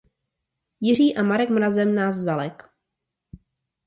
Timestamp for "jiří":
0.79-1.15